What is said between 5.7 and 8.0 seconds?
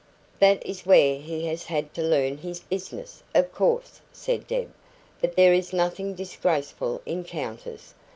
nothing disgraceful in counters.